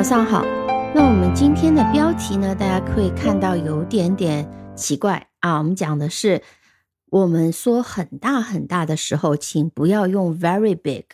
[0.00, 0.42] 早上好，
[0.94, 5.58] 那我们今天的标题呢，大家可以看到有点点奇怪啊。
[5.58, 6.42] 我们讲的是，
[7.10, 11.04] 我们说很大很大的时候，请不要用 very big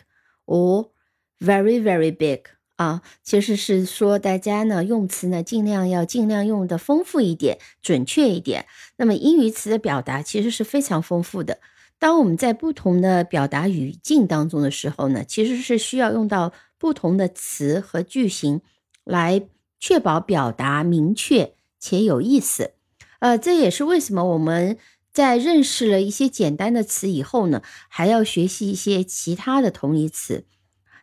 [0.45, 0.91] or
[1.37, 2.43] very very big
[2.77, 3.01] 啊。
[3.21, 8.67] 其实是说大家呢用词呢尽量要尽量用的丰富一点，准确一点。
[8.95, 11.59] 那么英语词的表达其实是非常丰富的。
[11.99, 18.61] 当我们在不同的表达语境当中的时候呢，其实是需要用到不同的词和句型
[19.07, 19.47] 来
[19.79, 22.73] 确保表达明确且有意思。
[23.19, 24.77] 呃，这也是为什么我们
[25.11, 30.45] 在认识了一些简单的词以后呢，还要学习一些其他的同义词。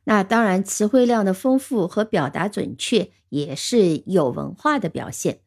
[0.04, 5.40] 那当然，词汇量的丰富和表达准确也是有文化的表现。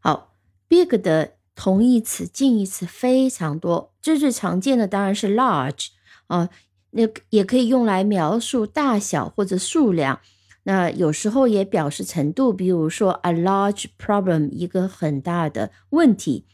[0.00, 0.32] 好
[0.66, 1.34] ，big 的。
[1.56, 5.90] 同义词、近义词非常多，最最常见的当然是 large
[6.26, 6.50] 啊，
[6.90, 10.18] 那也可以用来描述大小或者数量。
[10.64, 16.44] 那有时候也表示程度，比如说 a large problem 一个很大的问题。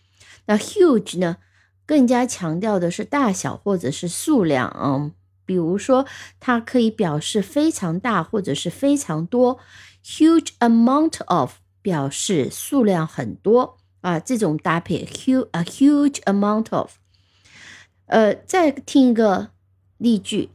[0.46, 1.38] 那 huge 呢，
[1.86, 5.12] 更加强调的是大小或者是数量啊，
[5.46, 6.06] 比如说
[6.38, 9.58] 它可以表示非常大或者是非常多。
[10.04, 13.78] huge amount of 表示数量很多。
[14.00, 16.94] 啊，这种搭配，huge a huge amount of。
[18.06, 19.50] 呃，再听一个
[19.98, 20.48] 例句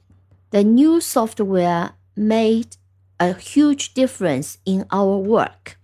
[0.50, 2.72] ：The new software made
[3.18, 5.76] a huge difference in our work。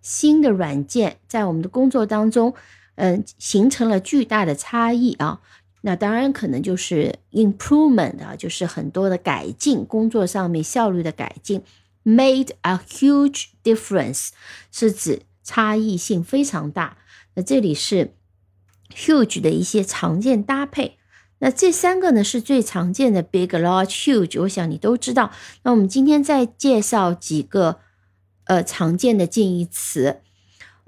[0.00, 2.54] 新的软件在我们的工作当中，
[2.96, 5.40] 嗯，形成了巨大的差异啊。
[5.82, 11.62] 那当然可能就是 improvement 啊，就是很多的改进，工作上面效率的改进。
[12.04, 14.28] Made a huge difference
[14.70, 15.22] 是指。
[15.50, 16.98] 差异性非常大。
[17.32, 18.12] 那这里是
[18.94, 20.97] huge 的一些常见搭配。
[21.40, 24.40] 那这三个呢是最常见的 big、large、huge。
[24.42, 25.30] 我想你都知道。
[25.62, 27.78] 那我们今天再介绍几个
[28.44, 30.20] 呃常见的近义词。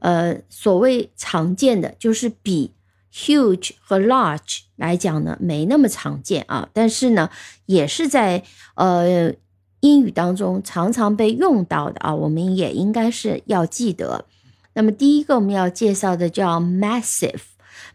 [0.00, 2.72] 呃，所谓常见的就是比
[3.12, 7.28] huge 和 large 来讲呢没那么常见啊，但是呢
[7.66, 8.42] 也是在
[8.76, 9.34] 呃
[9.80, 14.24] 英语当中常常被用到的啊，我们也应该是要记得。
[14.72, 17.42] 那么第一个我们要介绍的叫 massive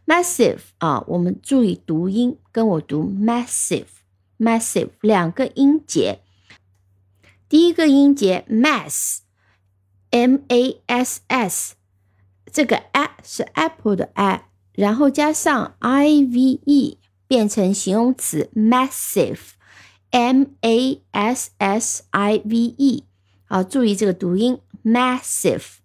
[0.06, 6.22] massive 啊，我们注意读音，跟我读 massive，massive 两个音节，
[7.50, 11.76] 第一个音节 mass，m a s s，
[12.52, 16.98] 这个 a 是 apple 的 a，然后加上 i v e
[17.28, 23.04] 变成形容词 massive，m a s s i v e，
[23.46, 25.85] 好，注意这个读音 massive。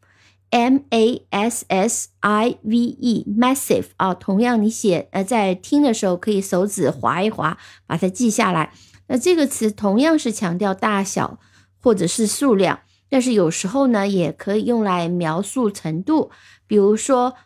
[0.51, 7.57] M A S S I V E，massive 啊，同样你写呃在听的时候可以手指划一划，
[7.87, 8.73] 把它记下来。
[9.07, 11.39] 那这个词同样是强调大小
[11.79, 16.31] 或者是数量，但是有时候呢也可以用来描述程度。
[16.67, 17.37] 比如说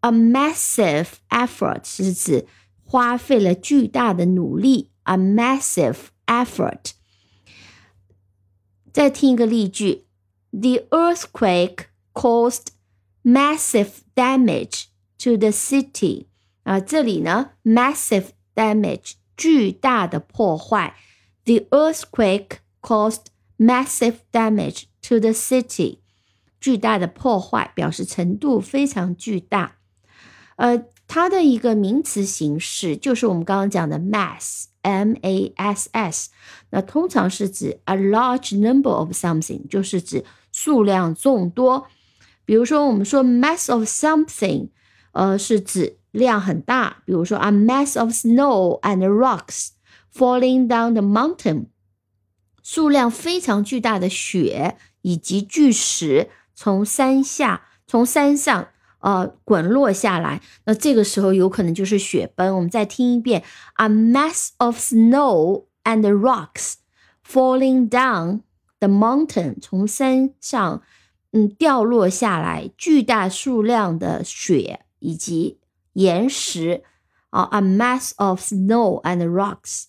[0.00, 2.46] ，a massive effort 是指
[2.84, 5.96] 花费了巨大的努力，a massive
[6.26, 6.92] effort。
[8.92, 10.06] 再听一个例句
[10.50, 11.91] ：The earthquake。
[12.13, 12.67] caused
[13.23, 14.85] massive damage
[15.19, 16.27] to the city
[16.63, 20.95] 啊，这里呢，massive damage 巨大的破坏。
[21.45, 23.27] The earthquake caused
[23.57, 25.99] massive damage to the city，
[26.59, 29.77] 巨大的破坏表示程度非常巨大。
[30.57, 36.29] 呃，它的一个名词形式就是我们刚刚讲的 mass，m a s s，
[36.71, 41.87] 那通常是指 a large number of something，就是指数量众多。
[42.51, 44.69] 比如说，我们说 mass of something，
[45.11, 47.03] 呃，是指量很大。
[47.05, 49.71] 比如说，a mass of snow and rocks
[50.13, 51.65] falling down the mountain，
[52.63, 60.41] 数量非常巨大的雪以及巨石从山下、从山上呃滚落下来。
[60.63, 62.55] 那这个时候有可能就是雪崩。
[62.55, 63.43] 我们再听一遍，
[63.75, 66.75] a mass of snow and rocks
[67.29, 68.43] falling down
[68.79, 70.81] the mountain，从山上。
[71.32, 75.58] 嗯，掉落下来巨大数量的雪以及
[75.94, 76.82] 岩石
[77.30, 79.84] 啊，a mass of snow and rocks。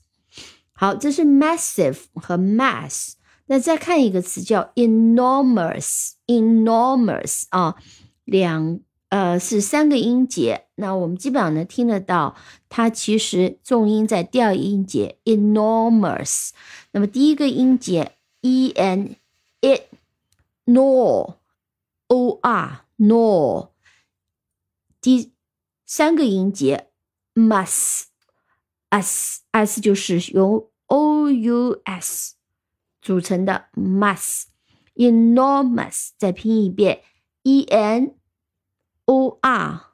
[0.71, 3.15] 好，这是 massive 和 mass。
[3.47, 7.75] 那再看一个词叫 enormous，enormous 啊，
[8.23, 8.79] 两
[9.09, 10.67] 呃是三个音节。
[10.75, 12.37] 那我们基本上能听得到，
[12.69, 16.51] 它其实重音在第二音节 enormous。
[16.91, 19.17] 那么第一个音节 e n
[19.61, 19.81] it。
[20.65, 21.39] Nor
[22.07, 23.71] o r nor
[25.01, 25.33] 第
[25.85, 26.89] 三个音节
[27.33, 28.05] must
[28.89, 32.35] s s 就是由 o u s
[33.01, 34.45] 组成的 must
[34.95, 37.01] enormous，再拼一遍
[37.43, 38.15] ，e n
[39.05, 39.91] o r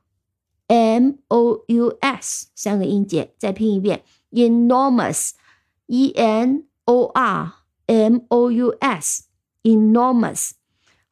[0.68, 7.54] m o u s 三个音节，再拼一遍，enormous，e n o r
[7.88, 10.52] m o u s，enormous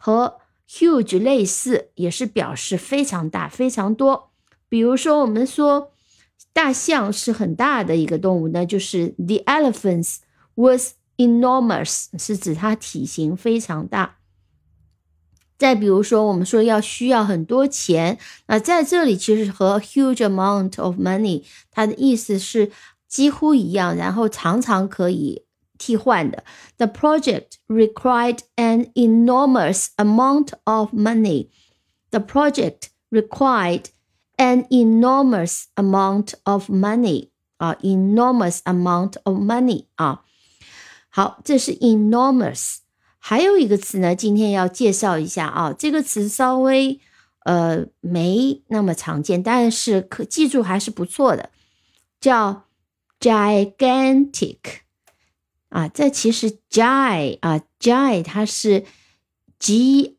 [0.08, 0.38] 和
[0.70, 4.32] huge 类似，也是表示非常大、非常多。
[4.70, 5.92] 比如说，我们说
[6.54, 10.20] 大象是很大的一个动物那，就是 the elephants
[10.56, 14.20] was enormous，是指它体型非常大。
[15.58, 22.72] 再比如说，我们说要需要很多钱，那在这里其实和 huge amount of money 它的意思是
[23.10, 25.44] 几乎一样，然后常常可以
[25.79, 26.45] 替换的。
[26.77, 31.49] The project required an enormous amount of money.
[32.11, 33.87] The project required
[34.37, 40.23] an enormous amount of money 啊，enormous amount of money 啊。
[41.09, 42.79] 好，这是 enormous。
[43.19, 47.01] 还有一个词呢，今天要介绍一下啊，这个词稍微
[47.45, 51.51] 呃没那么常见，但是可记住还是不错的，
[52.21, 52.65] 叫
[53.21, 54.59] gigantic
[55.70, 55.88] 啊。
[55.88, 58.84] 这其实 gi 啊 gi 它是
[59.60, 60.14] gi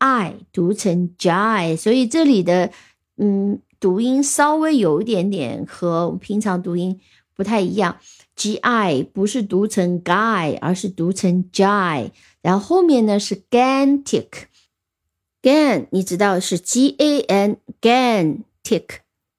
[0.53, 2.71] 读成 gi，所以这里的
[3.17, 7.01] 嗯读音稍微有一点点和平常读音
[7.35, 7.99] 不太一样。
[8.35, 18.85] G I 不是读成 guy，而是读成 jai，然后后面呢是 gantic，gan 你知道是 G A N gantic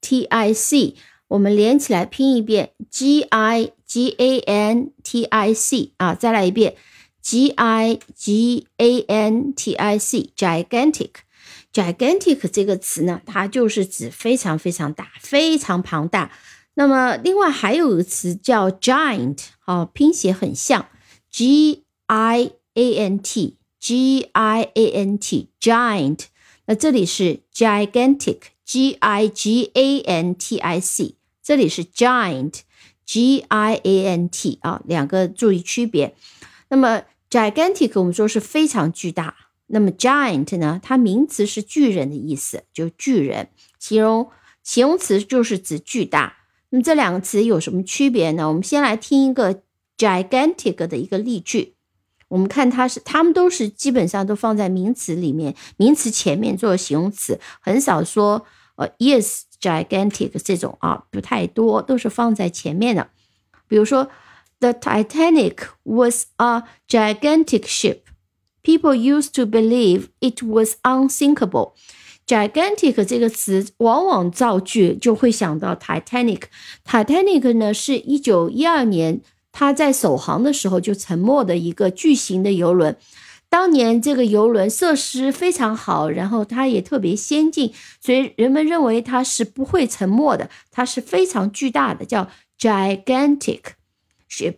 [0.02, 0.96] T I C，
[1.28, 6.76] 我们连起来拼一遍 G I G A N T I C 啊，再来一遍
[7.20, 16.30] G I G A N T I C gigantic，gigantic 这个词呢，它就是指非常非常大，非常庞大。
[16.74, 20.86] 那么，另外还有一个词叫 giant，好，拼写很像
[21.28, 26.26] ，g i a n t，g i a n t，giant。
[26.66, 32.60] 那这里是 gigantic，g i g a n t i c，这里是 giant
[33.10, 36.14] G I A N T 啊，两个注意区别。
[36.68, 39.34] 那么 gigantic 我们说是非常巨大，
[39.66, 43.48] 那么 giant 呢，它名词是巨人的意思，就巨人，
[43.80, 44.30] 形容
[44.62, 46.36] 形容词就是指巨大。
[46.68, 48.46] 那么这两个词有什么区别呢？
[48.46, 49.60] 我们先来听一个
[49.98, 51.74] gigantic 的一个例句。
[52.28, 58.46] 我们看它是，它们都是基本上都放在名词里面，名词前面做形容词，很少说
[58.76, 63.08] 呃 is gigantic 这种啊，不太多，都是放在前面的。
[63.68, 64.08] 比如说
[64.58, 67.98] ，The Titanic was a gigantic ship.
[68.62, 71.72] People used to believe it was unsinkable.
[72.26, 76.42] gigantic 这个词往往造句就会想到 Titanic。
[76.86, 79.20] Titanic 呢是一九一二年
[79.50, 82.96] 它在首航的时候就沉没的一个巨型的游轮。
[83.50, 90.48] 当年这个游轮设施非常好，然后它也特别先进，所以人们认为它是不会沉没的。
[90.70, 93.60] 它是非常巨大的，叫 gigantic
[94.30, 94.54] ship。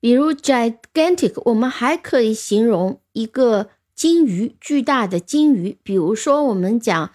[0.00, 3.70] 比如 gigantic，我们还可以形容一个。
[3.96, 7.12] 鲸鱼，巨大的鲸鱼，比如说我们讲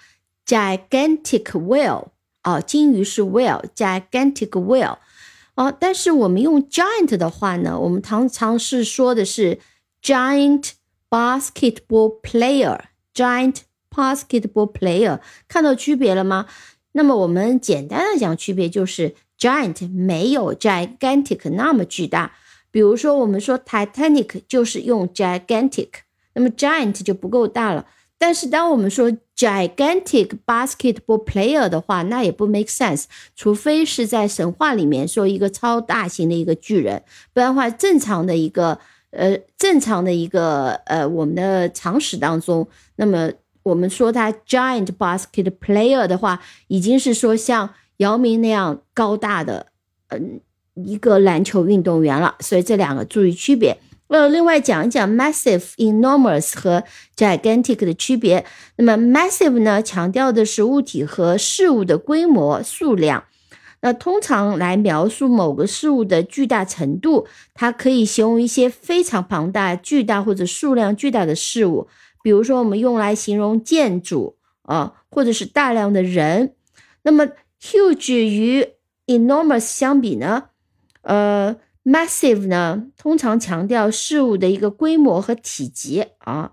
[0.47, 2.07] gigantic whale
[2.41, 4.97] 啊，鲸鱼是 whale，gigantic whale
[5.53, 9.59] 啊，但是我们用 giant 的话呢，我们常常是说的是
[10.01, 10.71] giant
[11.09, 13.57] basketball player，giant
[13.89, 16.47] basketball player，看到区别了吗？
[16.93, 22.33] 那么我们简单的讲区别就是 giant 没有 gigantic 那么巨大，
[22.71, 25.89] 比如说我们说 Titanic 就是用 gigantic。
[26.33, 27.85] 那么 giant 就不够大了，
[28.17, 33.03] 但是当我们说 gigantic basketball player 的话，那也不 make sense，
[33.35, 37.03] 除非是在神话里面说一个超大型的一个巨人，
[37.33, 38.79] 不然的话，正常的一个
[39.11, 43.31] 呃正常的一个呃我们的常识当中，那么
[43.63, 49.67] 我们说他 giant basket player 的话，已经是说像姚明那样高大的
[50.07, 50.39] 嗯
[50.75, 53.77] 一个篮球运动员了，所以这两个注意区别。
[54.07, 56.83] 呃，另外讲一讲 massive、enormous 和
[57.15, 58.45] gigantic 的区别。
[58.75, 63.23] 那么 massive 呢，强调的是物体和事物的规模、数量。
[63.81, 71.87] 那通常来描述某个事物的巨大程度，它可以形容一些非常庞大、巨大或者数量巨大的事物。
[72.23, 76.55] 比如说，我们用来形容建筑啊，或者是大量的人。
[77.03, 77.27] 那么
[77.61, 78.65] huge 与
[79.07, 80.45] enormous 相比呢？
[81.01, 81.57] 呃。
[81.83, 86.51] Massive 呢，通常强调事物的一个规模和体积啊。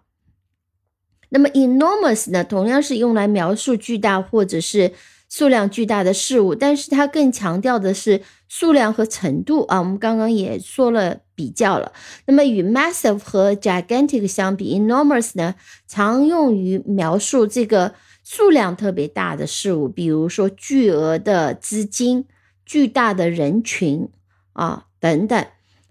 [1.29, 4.95] 那么 enormous 呢，同样是用来描述巨大或者是
[5.29, 9.79] 数量巨大的事物，但是它更强调的是数量和程度啊。
[9.79, 11.93] 我们刚刚也说了比较了。
[12.27, 15.55] 那么与 massive 和 gigantic 相比，enormous 呢，
[15.87, 17.95] 常用于描述这个
[18.25, 22.25] 数量特别大的事物，比如说巨额的资金、
[22.65, 24.09] 巨大的人群
[24.55, 25.47] 啊等等。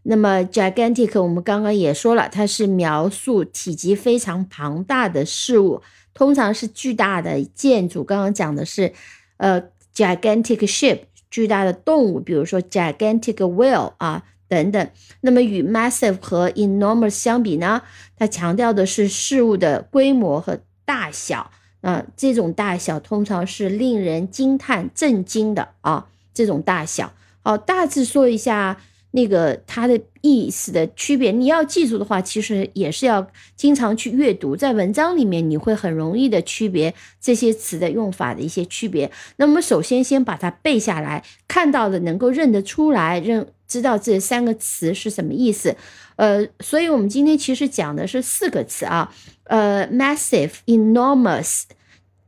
[0.09, 5.81] 那么 gigantic 我们刚刚也说了，它是描述体积非常庞大的事物，
[6.13, 8.05] 通常是巨大的建筑。
[8.05, 8.93] 刚刚讲的是，
[9.37, 9.63] 呃
[9.95, 10.99] ，gigantic ship，
[11.31, 14.89] 巨大的动物，比如说 gigantic whale 啊等等。
[15.21, 17.81] 那么与 massive 和 enormous 相比呢，
[18.15, 21.51] 它强调的是事物的规模和大小。
[21.81, 27.13] 啊，这种大小通常是令人惊叹、震惊的啊，这种大小。
[27.41, 28.77] 好，大致说一下。
[29.11, 39.09] 那个它的意思的区别，你要记住的话，其实也是要经常去阅读，在文章里面你会很容易的区别这些词的用法的一些区别。
[39.37, 45.75] 那么首先先把它背下来，看到的能够认得出来，认知道这三个词是什么意思。
[46.17, 49.13] 呃，所以我们今天其实讲的是四个词啊，
[49.45, 51.63] 呃，massive、enormous、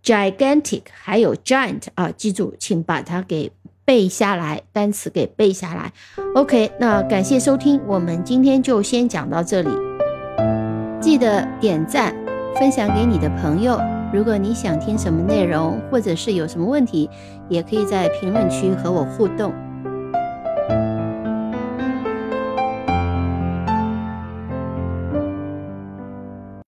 [0.04, 3.52] gigantic，还有 giant 啊，记住，请把它给。
[3.90, 5.92] 背下来，单词给背下来。
[6.36, 9.70] OK，那感谢收听，我们今天就先讲到这里。
[11.02, 12.14] 记得点赞，
[12.60, 13.82] 分享给你的朋友。
[14.14, 17.10] 如果你想听什么内容，或者是有什么问题，
[17.48, 19.52] 也可以在评论区和我互动。